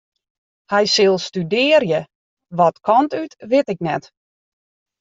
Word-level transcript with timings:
Hy 0.71 0.83
sil 0.95 1.17
studearje, 1.27 1.99
wat 2.57 2.75
kant 2.87 3.11
út 3.21 3.31
wit 3.51 3.67
ik 3.73 3.79
net. 3.87 4.03